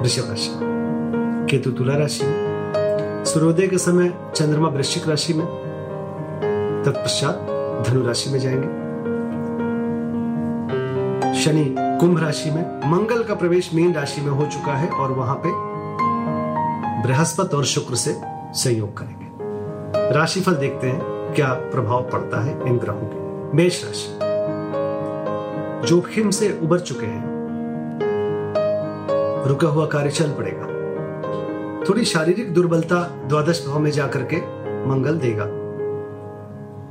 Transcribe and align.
वृषभ 0.00 0.28
राशि। 0.28 0.50
केतु 1.50 1.70
तुला 1.70 1.96
राशि। 1.96 2.26
में 2.26 3.24
सूर्योदय 3.24 3.68
के 3.68 3.78
समय 3.78 4.14
चंद्रमा 4.36 4.68
वृश्चिक 4.68 5.08
राशि 5.08 5.32
में। 5.32 5.46
तत्पश्चात 6.86 7.34
धनु 7.88 8.06
राशि 8.06 8.30
में 8.30 8.38
जाएँगे। 8.38 8.88
शनि 11.40 11.74
कुंभ 11.78 12.22
राशि 12.22 12.50
में। 12.50 12.90
मंगल 12.90 13.22
का 13.22 13.34
प्रवेश 13.34 13.70
मीन 13.74 13.94
राशि 13.94 14.20
में 14.20 14.30
हो 14.30 14.46
चुका 14.46 14.72
है 14.72 14.88
और 14.88 15.12
वहाँ 15.12 15.42
पे 15.46 15.48
बृहस्पति 17.06 17.56
और 17.56 17.64
शुक्र 17.64 17.94
से 17.94 18.20
संयोग 18.52 18.98
करेंगे। 18.98 19.26
राशिफल 20.14 20.54
देखते 20.54 20.86
हैं 20.86 21.00
क्या 21.34 21.52
प्रभाव 21.52 22.02
पड़ता 22.02 22.44
है 22.44 22.66
इन 22.66 22.78
ग्रहों 22.78 23.00
के। 23.02 23.56
मेष 23.56 23.84
राशि। 23.84 24.18
जोखिम 25.86 26.30
से 26.30 26.60
उबर 26.62 26.80
चुके 26.80 27.06
हैं। 27.06 27.37
रुका 29.46 29.68
हुआ 29.68 29.86
कार्य 29.86 30.10
चल 30.10 30.30
पड़ेगा। 30.30 30.66
थोड़ी 31.88 32.04
शारीरिक 32.04 32.54
दुर्बलता 32.54 33.02
द्वादश 33.02 33.66
भाव 33.68 33.78
में 33.78 33.90
जाकर 33.90 34.22
के 34.22 34.36
मंगल 34.86 35.18
देगा। 35.18 35.44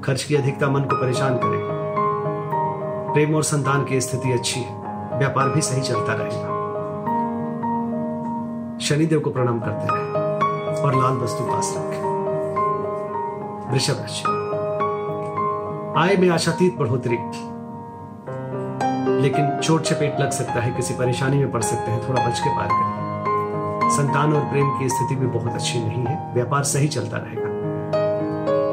खर्च 0.03 0.23
की 0.23 0.35
अधिकता 0.35 0.69
मन 0.69 0.81
को 0.81 1.01
परेशान 1.01 1.37
करेगा। 1.37 1.77
प्रेम 3.13 3.35
और 3.35 3.43
संतान 3.43 3.85
की 3.85 4.01
स्थिति 4.01 4.31
अच्छी 4.31 4.59
है। 4.59 4.77
व्यापार 5.17 5.49
भी 5.49 5.61
सही 5.61 5.81
चलता 5.81 6.13
रहेगा। 6.13 6.57
शनिदेव 8.81 9.19
को 9.19 9.29
प्रणाम 9.29 9.59
करते 9.59 9.87
रहे 9.91 10.81
और 10.81 10.95
लाल 10.95 11.13
वस्तु 11.13 11.43
पास 11.43 11.73
रखें। 11.77 12.07
वृषभ 13.71 13.95
राशि। 13.99 14.23
आय 15.99 16.17
में 16.17 16.29
आशातीत 16.29 16.77
बढ़ोतरी। 16.77 17.17
लेकिन 19.21 19.59
चोट 19.63 19.81
चपेट 19.81 20.19
लग 20.19 20.31
सकता 20.31 20.53
है, 20.53 20.71
किसी 20.71 20.93
परेशानी 20.93 21.37
में 21.37 21.51
पड़ 21.51 21.61
सकते 21.61 21.91
हैं, 21.91 22.09
थोड़ा 22.09 22.27
बच 22.27 22.39
के 22.39 22.49
पार 22.49 22.67
करें। 22.67 23.07
संतान 23.89 24.33
और 24.33 24.41
प्रेम 24.41 24.79
की 24.79 24.89
स्थिति 24.89 25.15
भी 25.15 25.27
बहुत 25.27 25.53
अच्छी 25.53 25.79
नहीं 25.79 26.05
है, 26.05 26.33
व्यापार 26.33 26.63
सही 26.63 26.87
चलता 26.87 27.17
रहेगा। 27.17 27.47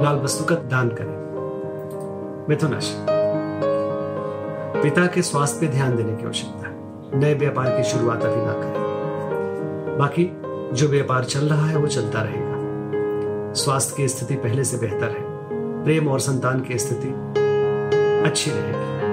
लाल 0.05 0.17
वस्तु 0.17 0.45
का 0.45 0.55
दान 0.55 0.89
करें। 0.89 1.25
मिथुन 2.49 2.73
राशि 2.73 3.07
पिता 4.83 5.07
के 5.07 5.23
स्वास्थ्य 5.23 5.61
पे 5.61 5.69
ध्यान 5.69 5.97
देने 5.97 6.17
की 6.17 6.25
आवश्यकता 6.25 6.69
है। 6.69 6.75
नए 7.21 7.35
व्यापार 7.35 7.67
की 7.69 7.83
शुरुआत 7.83 8.23
अभी 8.23 8.47
ना 8.47 8.53
करें। 8.53 8.85
बाकी 9.99 10.41
जो 10.77 10.89
व्यापार 10.89 11.25
चल 11.25 11.41
रहा 11.41 11.67
है, 11.67 11.77
वो 11.77 11.87
चलता 11.87 12.23
रहेगा। 12.23 12.55
स्वास्थ्य 13.53 13.95
की 13.97 14.09
स्थिति 14.09 14.35
पहले 14.35 14.65
से 14.65 14.77
बेहतर 14.77 15.09
है। 15.09 15.35
प्रेम 15.85 16.09
और 16.09 16.21
संतान 16.21 16.61
की 16.61 16.79
स्थिति 16.79 17.09
अच्छी 18.27 18.51
रहेगी। 18.51 19.04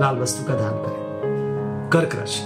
लाल 0.00 0.16
वस्तु 0.16 0.44
का 0.44 0.54
दान 0.54 0.72
करें। 0.72 1.08
कर्क 1.92 2.14
राशि 2.14 2.42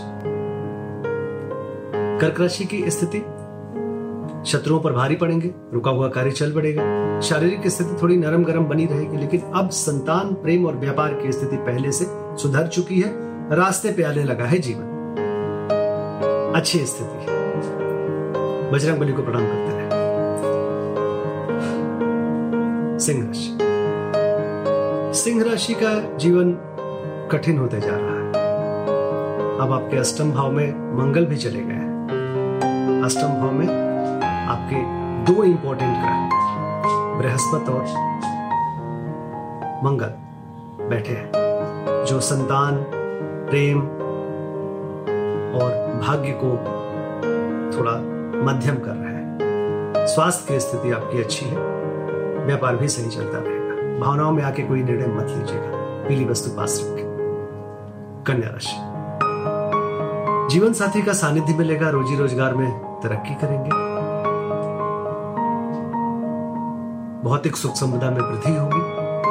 कर्क 2.20 2.40
राशि 2.40 2.64
की 2.64 2.90
स्थिति? 2.90 3.18
शत्रुओं 4.50 4.80
पर 4.80 4.92
भारी 4.92 5.16
पड़ेंगे, 5.16 5.50
रुका 5.74 5.90
हुआ 5.90 6.08
कार्य 6.08 6.30
चल 6.30 6.52
पड़ेगा। 6.52 6.82
शारीरिक 7.20 7.68
स्थिति 7.68 8.02
थोड़ी 8.02 8.16
नरम 8.16 8.44
गरम 8.44 8.64
बनी 8.64 8.86
रहेगी, 8.86 9.16
लेकिन 9.16 9.40
अब 9.40 9.70
संतान, 9.70 10.34
प्रेम 10.34 10.66
और 10.66 10.74
व्यापार 10.74 11.14
की 11.14 11.32
स्थिति 11.32 11.56
पहले 11.56 11.92
से 11.92 12.06
सुधर 12.10 12.66
चुकी 12.66 13.00
है। 13.00 13.10
रास्ते 13.56 13.92
पे 13.92 14.02
आने 14.02 14.24
लगा 14.24 14.44
है 14.44 14.58
जीवन। 14.58 14.92
अच्छी 16.56 16.86
स्थिति 16.86 17.32
बजरंग 18.72 18.98
बली 18.98 19.12
को 19.12 19.22
प्रणाम 19.22 19.42
करते 19.42 19.72
रहे। 19.72 19.92
सिंह 22.98 23.26
राशि। 23.26 23.58
सिंह 25.18 25.44
राशि 25.50 25.74
का 25.74 26.16
जीवन 26.16 26.58
कठिन 27.32 27.58
होते 27.58 27.80
जा 27.80 27.90
रहा 27.90 28.16
है। 28.16 28.32
अब 29.58 29.72
आपके 29.72 29.96
अष्टम 29.96 30.32
भाव 30.32 30.52
में 30.52 30.96
मंगल 30.98 31.26
भी 31.26 31.36
चले 31.36 31.60
गए 31.60 31.72
हैं। 31.72 33.02
अष्टम 33.04 33.28
भाव 33.28 33.52
में 33.52 33.66
आपके 34.48 35.02
दो 35.32 35.44
इंपॉर्टेंट 35.44 35.94
ग्रह, 35.96 36.28
बृहस्पति 37.18 37.72
और 37.72 37.82
मंगल 39.84 40.06
बैठे 40.88 41.12
हैं, 41.12 41.32
जो 42.04 42.20
संतान, 42.20 42.76
प्रेम 43.50 43.80
और 45.60 46.00
भाग्य 46.06 46.30
को 46.44 46.50
थोड़ा 47.78 47.92
मध्यम 48.52 48.74
कर 48.74 48.94
रहे 48.94 49.14
हैं। 49.14 49.38
स्वास्थ्य 50.06 50.54
की 50.54 50.60
स्थिति 50.60 50.92
आपकी 50.92 51.20
अच्छी 51.20 51.46
है। 51.46 51.56
व्यापार 52.46 52.76
भी 52.76 52.88
सही 52.88 53.10
चलता 53.10 53.38
रहेगा। 53.38 54.00
भावनाओं 54.06 54.32
में 54.32 54.42
आके 54.42 54.62
कोई 54.62 54.82
निर्णय 54.82 55.06
मत 55.06 55.26
लीजिएगा। 55.28 55.82
पीली 56.08 56.24
वस्तु 56.24 56.56
पास 56.56 56.86
रखें। 56.86 57.01
कन्या 58.26 58.48
राशि 58.48 58.76
जीवन 60.52 60.72
साथी 60.72 61.02
का 61.02 61.12
सानिध्य 61.12 61.54
मिलेगा, 61.54 61.88
रोजी 61.90 62.16
रोज़गार 62.16 62.54
में 62.54 62.70
तरक्की 63.00 63.34
करेंगे। 63.34 63.70
भौतिक 67.22 67.56
सुख 67.56 67.74
संपदा 67.74 68.10
में 68.10 68.20
वृद्धि 68.20 68.54
होगी, 68.56 68.80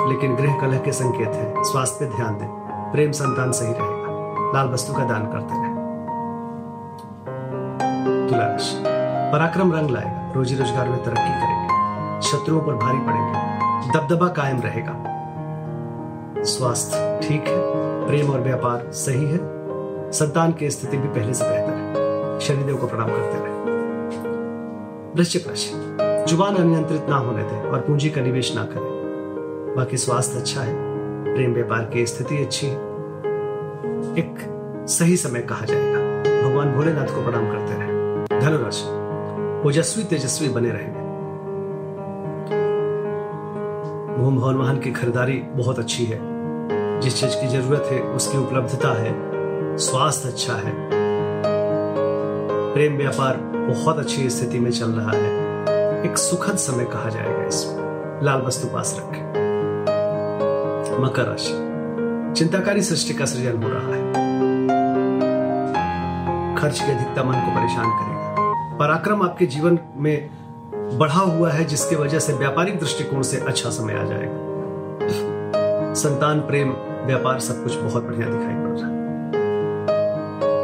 लेकिन 0.09 0.35
गृह 0.35 0.59
कलह 0.62 0.79
के 0.79 0.91
संकेत 0.91 1.28
है। 1.28 1.63
स्वास्थ्य 1.63 2.06
पे 2.06 2.16
ध्यान 2.16 2.38
दें। 2.38 2.47
प्रेम 2.91 3.12
संतान 3.12 3.52
सही 3.52 3.74
रहेगा। 3.74 4.52
लाल 4.53 4.68
वस्तु 4.68 4.94
का 4.94 5.03
दान 5.03 5.25
करते 5.25 5.53
रहे। 5.53 5.72
तुला 8.29 8.46
राशि 8.46 8.84
पराक्रम 9.31 9.73
रंग 9.73 9.90
लाएगा। 9.90 10.31
रोजी 10.35 10.56
रोज़गार 10.56 10.90
में 10.90 11.03
तरक्की 11.03 11.40
करेंगे। 11.41 12.22
शत्रुओं 12.22 12.62
पर 12.62 12.73
भारी 12.73 13.00
पड़ेंगे। 13.00 13.34
दबदबा 13.91 14.28
कायम 14.28 14.62
रहेगा। 14.62 14.96
स्वास्थ्य। 16.44 17.10
ठीक 17.21 17.47
है, 17.47 17.57
प्रेम 18.07 18.29
और 18.29 18.39
व्यापार 18.39 18.91
सही 18.91 19.25
है। 19.25 19.39
संतान 20.11 20.51
की 20.51 20.69
स्थिति 20.69 20.97
भी 20.97 21.07
पहले 21.07 21.33
से 21.33 21.45
बेहतर 21.45 21.73
है। 21.73 22.39
शनिदेव 22.39 22.77
को 22.77 22.87
प्रणाम 22.87 23.07
करते 23.07 23.37
रहे। 23.37 23.51
वृश्चिक 25.15 25.47
राशि, 25.47 25.71
ज़ुबान 26.29 26.55
अनियंत्रित 26.55 27.05
ना 27.09 27.15
होने 27.15 27.43
दें 27.43 27.69
और 27.69 27.79
पूंजी 27.79 28.09
का 28.09 28.21
निवेश 28.21 28.55
ना 28.55 28.63
करें। 28.63 29.75
बाकी 29.77 29.97
स्वास्थ्य 29.97 30.39
अच्छा 30.39 30.61
है, 30.61 30.75
प्रेम 31.35 31.53
व्यापार 31.53 31.89
की 31.93 32.05
स्थिति 32.05 32.37
अच्छी 32.37 32.67
है। 32.67 32.75
एक 34.17 34.35
सही 34.89 35.17
समय 35.17 35.39
कहा 35.39 35.65
जाएगा। 35.65 35.99
भगवान 36.49 36.71
भोलेनाथ 36.71 37.05
को 37.05 37.23
प्रणाम 37.23 37.51
करते 37.51 37.73
रहे। 37.73 37.87
धनुराशि, 38.41 39.67
ओजस्वी 39.67 40.03
तेजस्वी 40.03 40.49
बने 40.49 40.69
रहेंगे। 40.69 41.01
भूम 44.23 44.39
भवन 44.39 44.55
वाहन 44.55 44.79
की 44.79 44.91
खरीदारी 44.91 45.33
बहुत 45.33 45.79
अच्छी 45.79 46.05
है। 46.05 46.30
जिस 47.01 47.22
चीज़ 47.22 47.41
की 47.41 47.47
ज़रूरत 47.47 47.89
है, 47.91 48.01
उसकी 48.01 48.38
उपलब्धता 48.38 49.01
है, 49.01 49.31
स्वास्थ्य 49.78 50.29
अच्छा 50.29 50.53
है। 50.53 50.73
प्रेम 52.73 52.97
व्यापार 52.97 53.38
बहुत 53.38 54.00
अच्छी 54.00 54.29
स्थिति 54.29 54.59
में 54.59 54.72
चल 54.72 54.85
रहा 54.85 55.11
है। 55.11 55.51
एक 56.06 56.17
सुखद 56.17 56.56
समय 56.56 56.85
कहा 56.85 57.09
जाएगा 57.09 57.45
इसमें। 57.45 57.75
लाल 58.23 58.41
वस्तु 58.41 58.67
पास 58.67 58.95
रखें। 59.00 59.31
मकर 61.03 61.23
राशि। 61.23 61.72
चिंताकारी 62.34 62.81
सृष्टि 62.81 63.13
का 63.13 63.25
सृजन 63.25 63.63
हो 63.63 63.69
रहा 63.69 63.88
है। 63.88 64.11
खर्च 66.55 66.79
की 66.79 66.91
अधिकता 66.91 67.23
मन 67.23 67.34
को 67.34 67.59
परेशान 67.59 67.85
करेगा। 67.85 68.35
पराक्रम 68.78 69.22
आपके 69.22 69.46
जीवन 69.46 69.79
में 69.96 70.29
बढ़ा 70.97 71.20
हुआ 71.20 71.52
है, 71.52 71.66
जिसकी 71.66 71.96
वजह 71.96 72.20
से 72.20 72.34
व्यापारिक 72.34 72.79
दृष्टिकोण 72.79 73.22
से 73.22 73.37
अच्छा 73.37 73.70
समय 73.70 73.93
आ 73.93 74.03
जाएगा। 74.03 74.52
संतान, 75.93 76.40
प्रेम 76.40 76.73
व्यापार 77.05 77.39
सब 77.39 77.63
कुछ 77.63 77.77
बहुत 77.77 78.03
बढ़िया 78.03 78.27
दिखाई 78.29 78.55
पड़ 78.55 78.79
रहा 78.79 78.89
है। 78.89 79.01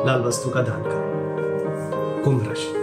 लाल 0.07 0.21
वस्तु 0.21 0.49
का 0.49 0.61
दान 0.61 0.83
करें। 0.83 2.23
कुंभ 2.23 2.45
राशि। 2.47 2.73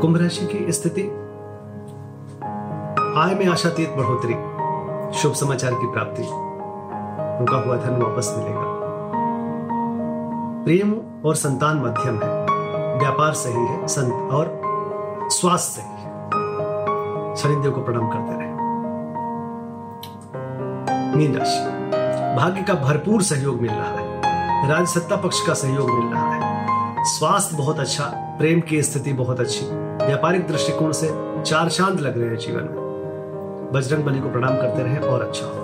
कुंभ 0.00 0.16
राशि 0.16 0.46
की 0.46 0.72
स्थिति। 0.72 1.02
आय 3.20 3.34
में 3.34 3.46
आशातीत 3.46 3.90
बढ़ोतरी। 3.90 4.34
शुभ 5.18 5.32
समाचार 5.32 5.70
की 5.70 5.92
प्राप्ति। 5.92 6.22
रुका 7.40 7.56
हुआ 7.56 7.76
धन 7.76 8.02
वापस 8.02 8.34
मिलेगा। 8.38 8.74
प्रेम 10.64 11.00
और 11.24 11.34
संतान 11.34 11.76
मध्यम 11.76 12.14
है। 12.14 12.44
व्यापार 12.98 13.32
सही 13.32 13.66
है, 13.66 13.86
संत 13.86 14.32
और 14.32 14.60
स्वास्थ्य 15.30 15.82
सही 15.82 16.02
है। 16.02 16.30
शनिदेव 17.36 17.72
को 17.72 17.80
प्रणाम 17.80 18.08
करते 18.08 18.38
रहे। 18.38 18.53
मीन 21.14 21.34
राशि 21.36 21.60
भाग्य 22.36 22.62
का 22.62 22.74
भरपूर 22.74 23.22
सहयोग 23.22 23.60
मिल 23.60 23.70
रहा 23.70 23.90
है। 23.90 24.68
राज्य 24.68 24.86
सत्ता 24.86 25.16
पक्ष 25.16 25.40
का 25.46 25.54
सहयोग 25.54 25.90
मिल 25.90 26.12
रहा 26.12 26.32
है। 26.34 27.04
स्वास्थ्य 27.06 27.56
बहुत 27.56 27.80
अच्छा 27.80 28.04
प्रेम 28.38 28.60
की 28.60 28.82
स्थिति 28.82 29.12
बहुत 29.12 29.40
अच्छी, 29.40 29.66
व्यापारिक 30.06 30.46
दृष्टिकोण 30.48 30.92
से 30.92 31.10
चार 31.42 31.68
चाँद 31.68 32.00
लग 32.00 32.18
रहे 32.18 32.28
हैं 32.28 32.36
जीवन 32.36 32.62
में। 32.62 33.72
बजरंग 33.72 34.04
बली 34.04 34.20
को 34.20 34.30
प्रणाम 34.30 34.56
करते 34.56 34.82
रहे 34.82 34.98
और 34.98 35.22
अच्छा 35.22 35.46
होगा 35.46 35.63